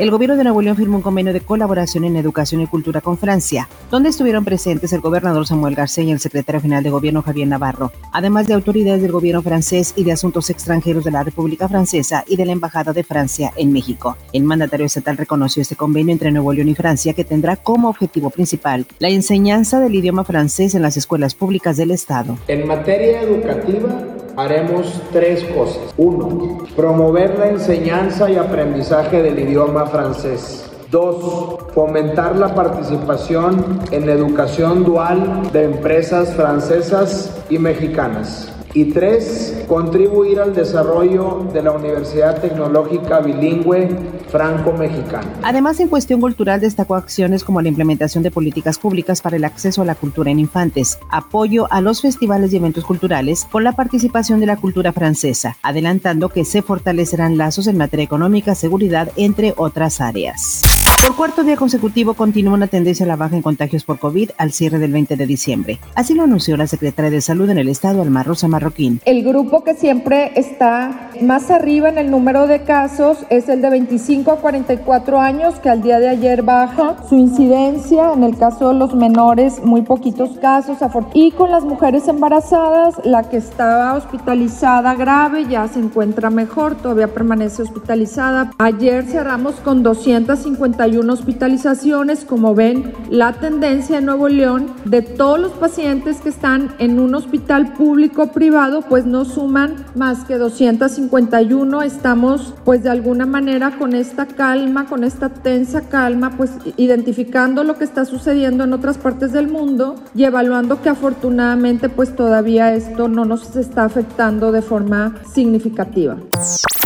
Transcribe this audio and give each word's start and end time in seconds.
El 0.00 0.10
gobierno 0.10 0.34
de 0.38 0.44
Nuevo 0.44 0.62
León 0.62 0.78
firmó 0.78 0.96
un 0.96 1.02
convenio 1.02 1.34
de 1.34 1.42
colaboración 1.42 2.04
en 2.04 2.16
educación 2.16 2.62
y 2.62 2.66
cultura 2.66 3.02
con 3.02 3.18
Francia, 3.18 3.68
donde 3.90 4.08
estuvieron 4.08 4.46
presentes 4.46 4.94
el 4.94 5.02
gobernador 5.02 5.46
Samuel 5.46 5.74
García 5.74 6.04
y 6.04 6.10
el 6.10 6.20
secretario 6.20 6.62
general 6.62 6.82
de 6.82 6.88
gobierno 6.88 7.20
Javier 7.20 7.46
Navarro, 7.48 7.92
además 8.10 8.46
de 8.46 8.54
autoridades 8.54 9.02
del 9.02 9.12
gobierno 9.12 9.42
francés 9.42 9.92
y 9.96 10.04
de 10.04 10.12
asuntos 10.12 10.48
extranjeros 10.48 11.04
de 11.04 11.10
la 11.10 11.22
República 11.22 11.68
Francesa 11.68 12.24
y 12.26 12.36
de 12.36 12.46
la 12.46 12.52
Embajada 12.52 12.94
de 12.94 13.04
Francia 13.04 13.52
en 13.56 13.74
México. 13.74 14.16
El 14.32 14.44
mandatario 14.44 14.86
estatal 14.86 15.18
reconoció 15.18 15.60
este 15.60 15.76
convenio 15.76 16.12
entre 16.12 16.32
Nuevo 16.32 16.54
León 16.54 16.70
y 16.70 16.74
Francia 16.74 17.12
que 17.12 17.26
tendrá 17.26 17.56
como 17.56 17.90
objetivo 17.90 18.30
principal 18.30 18.86
la 19.00 19.10
enseñanza 19.10 19.80
del 19.80 19.94
idioma 19.94 20.24
francés 20.24 20.74
en 20.74 20.80
las 20.80 20.96
escuelas 20.96 21.34
públicas 21.34 21.76
del 21.76 21.90
Estado. 21.90 22.38
En 22.48 22.66
materia 22.66 23.20
educativa, 23.20 24.02
haremos 24.42 25.00
tres 25.12 25.44
cosas. 25.44 25.94
Uno, 25.96 26.58
promover 26.74 27.38
la 27.38 27.48
enseñanza 27.48 28.30
y 28.30 28.36
aprendizaje 28.36 29.22
del 29.22 29.38
idioma 29.38 29.86
francés. 29.86 30.66
Dos, 30.90 31.58
fomentar 31.74 32.36
la 32.36 32.54
participación 32.54 33.80
en 33.90 34.08
educación 34.08 34.84
dual 34.84 35.50
de 35.52 35.64
empresas 35.64 36.34
francesas 36.34 37.38
y 37.48 37.58
mexicanas. 37.58 38.52
Y 38.72 38.84
tres, 38.86 39.64
contribuir 39.66 40.38
al 40.38 40.54
desarrollo 40.54 41.48
de 41.52 41.60
la 41.60 41.72
Universidad 41.72 42.40
Tecnológica 42.40 43.18
Bilingüe 43.18 43.88
Franco-Mexicana. 44.30 45.26
Además, 45.42 45.80
en 45.80 45.88
cuestión 45.88 46.20
cultural 46.20 46.60
destacó 46.60 46.94
acciones 46.94 47.42
como 47.42 47.60
la 47.60 47.68
implementación 47.68 48.22
de 48.22 48.30
políticas 48.30 48.78
públicas 48.78 49.22
para 49.22 49.36
el 49.36 49.44
acceso 49.44 49.82
a 49.82 49.84
la 49.84 49.96
cultura 49.96 50.30
en 50.30 50.38
infantes, 50.38 50.98
apoyo 51.10 51.66
a 51.72 51.80
los 51.80 52.00
festivales 52.00 52.52
y 52.52 52.58
eventos 52.58 52.84
culturales 52.84 53.46
con 53.50 53.64
la 53.64 53.72
participación 53.72 54.38
de 54.38 54.46
la 54.46 54.56
cultura 54.56 54.92
francesa, 54.92 55.56
adelantando 55.62 56.28
que 56.28 56.44
se 56.44 56.62
fortalecerán 56.62 57.38
lazos 57.38 57.66
en 57.66 57.76
materia 57.76 58.04
económica, 58.04 58.54
seguridad, 58.54 59.10
entre 59.16 59.52
otras 59.56 60.00
áreas. 60.00 60.62
Por 61.04 61.16
cuarto 61.16 61.42
día 61.42 61.56
consecutivo 61.56 62.12
continúa 62.12 62.52
una 62.52 62.66
tendencia 62.66 63.04
a 63.04 63.08
la 63.08 63.16
baja 63.16 63.34
en 63.34 63.40
contagios 63.40 63.84
por 63.84 63.98
COVID 63.98 64.32
al 64.36 64.52
cierre 64.52 64.78
del 64.78 64.92
20 64.92 65.16
de 65.16 65.26
diciembre. 65.26 65.80
Así 65.94 66.14
lo 66.14 66.24
anunció 66.24 66.58
la 66.58 66.66
secretaria 66.66 67.10
de 67.10 67.22
Salud 67.22 67.48
en 67.48 67.56
el 67.56 67.68
estado, 67.68 68.02
Alma 68.02 68.22
Rosa 68.22 68.48
Marroquín. 68.60 69.00
El 69.06 69.24
grupo 69.24 69.64
que 69.64 69.74
siempre 69.74 70.32
está 70.36 71.10
más 71.22 71.50
arriba 71.50 71.88
en 71.88 71.98
el 71.98 72.10
número 72.10 72.46
de 72.46 72.62
casos 72.62 73.18
es 73.30 73.48
el 73.48 73.62
de 73.62 73.70
25 73.70 74.30
a 74.30 74.36
44 74.36 75.20
años, 75.20 75.54
que 75.60 75.70
al 75.70 75.82
día 75.82 75.98
de 75.98 76.08
ayer 76.08 76.42
baja 76.42 76.96
su 77.08 77.16
incidencia. 77.16 78.12
En 78.12 78.22
el 78.22 78.36
caso 78.36 78.68
de 78.68 78.78
los 78.78 78.94
menores, 78.94 79.62
muy 79.64 79.82
poquitos 79.82 80.38
casos. 80.38 80.78
Y 81.14 81.30
con 81.32 81.50
las 81.50 81.64
mujeres 81.64 82.06
embarazadas, 82.08 82.94
la 83.04 83.24
que 83.24 83.38
estaba 83.38 83.94
hospitalizada 83.94 84.94
grave 84.94 85.46
ya 85.48 85.66
se 85.68 85.78
encuentra 85.78 86.30
mejor, 86.30 86.74
todavía 86.76 87.08
permanece 87.08 87.62
hospitalizada. 87.62 88.50
Ayer 88.58 89.04
cerramos 89.04 89.54
con 89.56 89.82
251 89.82 91.12
hospitalizaciones. 91.12 92.24
Como 92.24 92.54
ven, 92.54 92.92
la 93.08 93.32
tendencia 93.32 93.98
en 93.98 94.06
Nuevo 94.06 94.28
León 94.28 94.72
de 94.84 95.02
todos 95.02 95.38
los 95.38 95.52
pacientes 95.52 96.20
que 96.20 96.28
están 96.28 96.74
en 96.78 96.98
un 96.98 97.14
hospital 97.14 97.72
público 97.74 98.28
privado, 98.28 98.49
pues 98.88 99.06
no 99.06 99.24
suman 99.24 99.76
más 99.94 100.24
que 100.24 100.36
251. 100.36 101.82
Estamos, 101.82 102.54
pues 102.64 102.82
de 102.82 102.90
alguna 102.90 103.24
manera, 103.24 103.78
con 103.78 103.94
esta 103.94 104.26
calma, 104.26 104.86
con 104.86 105.04
esta 105.04 105.28
tensa 105.28 105.82
calma, 105.82 106.32
pues 106.36 106.50
identificando 106.76 107.62
lo 107.62 107.78
que 107.78 107.84
está 107.84 108.04
sucediendo 108.04 108.64
en 108.64 108.72
otras 108.72 108.98
partes 108.98 109.32
del 109.32 109.48
mundo 109.48 109.94
y 110.14 110.24
evaluando 110.24 110.82
que 110.82 110.88
afortunadamente, 110.88 111.88
pues 111.88 112.14
todavía 112.16 112.74
esto 112.74 113.08
no 113.08 113.24
nos 113.24 113.54
está 113.56 113.84
afectando 113.84 114.52
de 114.52 114.62
forma 114.62 115.14
significativa. 115.32 116.16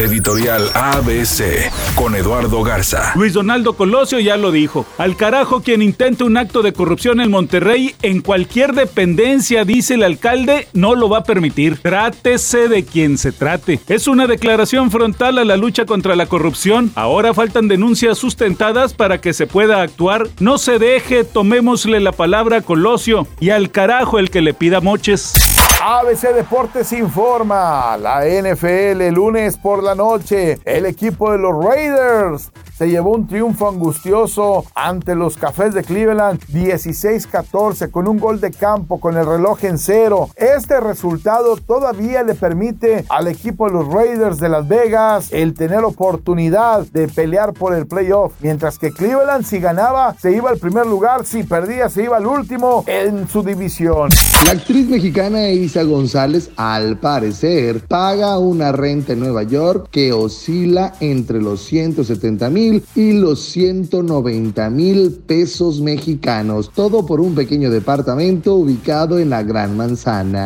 Editorial 0.00 0.70
ABC 0.72 1.70
con 1.94 2.14
Eduardo 2.14 2.62
Garza. 2.62 3.12
Luis 3.16 3.34
Donaldo 3.34 3.74
Colosio 3.74 4.18
ya 4.18 4.38
lo 4.38 4.50
dijo. 4.50 4.86
Al 4.96 5.14
carajo 5.14 5.60
quien 5.60 5.82
intente 5.82 6.24
un 6.24 6.38
acto 6.38 6.62
de 6.62 6.72
corrupción 6.72 7.20
en 7.20 7.30
Monterrey 7.30 7.94
en 8.00 8.22
cualquier 8.22 8.72
dependencia, 8.72 9.66
dice 9.66 9.94
el 9.94 10.02
alcalde, 10.02 10.68
no 10.72 10.94
lo 10.94 11.10
va 11.10 11.18
a 11.18 11.24
permitir. 11.24 11.76
Trátese 11.82 12.68
de 12.68 12.82
quien 12.86 13.18
se 13.18 13.30
trate. 13.30 13.78
Es 13.88 14.06
una 14.06 14.26
declaración 14.26 14.90
frontal 14.90 15.36
a 15.36 15.44
la 15.44 15.58
lucha 15.58 15.84
contra 15.84 16.16
la 16.16 16.24
corrupción. 16.24 16.90
Ahora 16.94 17.34
faltan 17.34 17.68
denuncias 17.68 18.16
sustentadas 18.16 18.94
para 18.94 19.20
que 19.20 19.34
se 19.34 19.46
pueda 19.46 19.82
actuar. 19.82 20.28
No 20.38 20.56
se 20.56 20.78
deje, 20.78 21.24
tomémosle 21.24 22.00
la 22.00 22.12
palabra 22.12 22.56
a 22.56 22.62
Colosio 22.62 23.28
y 23.38 23.50
al 23.50 23.70
carajo 23.70 24.18
el 24.18 24.30
que 24.30 24.40
le 24.40 24.54
pida 24.54 24.80
moches. 24.80 25.49
ABC 25.82 26.34
Deportes 26.34 26.92
informa, 26.92 27.96
la 27.96 28.26
NFL 28.26 29.08
lunes 29.14 29.56
por 29.56 29.82
la 29.82 29.94
noche, 29.94 30.58
el 30.66 30.84
equipo 30.84 31.32
de 31.32 31.38
los 31.38 31.64
Raiders 31.64 32.52
se 32.80 32.88
llevó 32.88 33.12
un 33.14 33.26
triunfo 33.26 33.68
angustioso 33.68 34.64
ante 34.74 35.14
los 35.14 35.36
Cafés 35.36 35.74
de 35.74 35.84
Cleveland 35.84 36.40
16-14 36.46 37.90
con 37.90 38.08
un 38.08 38.18
gol 38.18 38.40
de 38.40 38.52
campo 38.52 38.98
con 38.98 39.18
el 39.18 39.26
reloj 39.26 39.62
en 39.64 39.76
cero. 39.76 40.30
Este 40.34 40.80
resultado 40.80 41.58
todavía 41.58 42.22
le 42.22 42.34
permite 42.34 43.04
al 43.10 43.28
equipo 43.28 43.66
de 43.66 43.74
los 43.74 43.86
Raiders 43.86 44.38
de 44.38 44.48
Las 44.48 44.66
Vegas 44.66 45.28
el 45.30 45.52
tener 45.52 45.84
oportunidad 45.84 46.86
de 46.86 47.06
pelear 47.08 47.52
por 47.52 47.74
el 47.74 47.86
playoff, 47.86 48.32
mientras 48.40 48.78
que 48.78 48.92
Cleveland 48.92 49.44
si 49.44 49.58
ganaba 49.58 50.14
se 50.18 50.34
iba 50.34 50.48
al 50.48 50.56
primer 50.56 50.86
lugar, 50.86 51.26
si 51.26 51.42
perdía 51.42 51.90
se 51.90 52.04
iba 52.04 52.16
al 52.16 52.26
último 52.26 52.84
en 52.86 53.28
su 53.28 53.42
división. 53.42 54.08
La 54.46 54.52
actriz 54.52 54.88
mexicana 54.88 55.50
Isa 55.50 55.82
González 55.82 56.50
al 56.56 56.96
parecer 56.96 57.86
paga 57.86 58.38
una 58.38 58.72
renta 58.72 59.12
en 59.12 59.20
Nueva 59.20 59.42
York 59.42 59.88
que 59.90 60.14
oscila 60.14 60.94
entre 61.00 61.42
los 61.42 61.62
170 61.64 62.48
mil 62.70 62.84
y 62.94 63.12
los 63.12 63.40
190 63.40 64.70
mil 64.70 65.12
pesos 65.26 65.80
mexicanos, 65.80 66.70
todo 66.74 67.04
por 67.04 67.20
un 67.20 67.34
pequeño 67.34 67.70
departamento 67.70 68.54
ubicado 68.54 69.18
en 69.18 69.30
la 69.30 69.42
Gran 69.42 69.76
Manzana. 69.76 70.44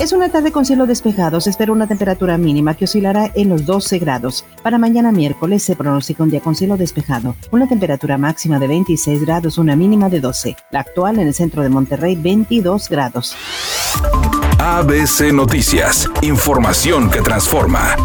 Es 0.00 0.12
una 0.12 0.28
tarde 0.28 0.50
con 0.50 0.64
cielo 0.64 0.86
despejado. 0.86 1.40
Se 1.40 1.50
espera 1.50 1.72
una 1.72 1.86
temperatura 1.86 2.36
mínima 2.36 2.74
que 2.74 2.84
oscilará 2.84 3.30
en 3.34 3.48
los 3.48 3.64
12 3.64 3.98
grados. 3.98 4.44
Para 4.62 4.78
mañana 4.78 5.12
miércoles 5.12 5.62
se 5.62 5.76
pronostica 5.76 6.24
un 6.24 6.30
día 6.30 6.40
con 6.40 6.56
cielo 6.56 6.76
despejado. 6.76 7.36
Una 7.52 7.68
temperatura 7.68 8.18
máxima 8.18 8.58
de 8.58 8.66
26 8.66 9.20
grados, 9.20 9.56
una 9.56 9.76
mínima 9.76 10.08
de 10.08 10.20
12. 10.20 10.56
La 10.72 10.80
actual 10.80 11.18
en 11.18 11.28
el 11.28 11.34
centro 11.34 11.62
de 11.62 11.68
Monterrey, 11.68 12.16
22 12.16 12.88
grados. 12.88 13.36
ABC 14.58 15.32
Noticias. 15.32 16.08
Información 16.22 17.10
que 17.10 17.20
transforma. 17.20 17.96